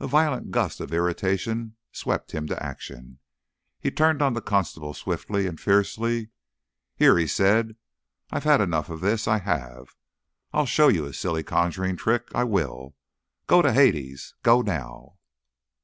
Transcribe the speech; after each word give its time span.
A 0.00 0.08
violent 0.08 0.50
gust 0.50 0.80
of 0.80 0.92
irritation 0.92 1.76
swept 1.92 2.32
him 2.32 2.48
to 2.48 2.60
action. 2.60 3.20
He 3.78 3.92
turned 3.92 4.20
on 4.20 4.32
the 4.34 4.40
constable 4.42 4.94
swiftly 4.94 5.46
and 5.46 5.60
fiercely. 5.60 6.30
"Here," 6.96 7.16
he 7.16 7.28
said, 7.28 7.76
"I've 8.32 8.42
had 8.42 8.60
enough 8.60 8.88
of 8.90 9.00
this, 9.00 9.28
I 9.28 9.38
have! 9.38 9.94
I'll 10.52 10.66
show 10.66 10.88
you 10.88 11.04
a 11.06 11.12
silly 11.14 11.44
conjuring 11.44 11.94
trick, 11.96 12.26
I 12.34 12.42
will! 12.42 12.96
Go 13.46 13.62
to 13.62 13.72
Hades! 13.72 14.34
Go, 14.42 14.60
now!" 14.60 15.18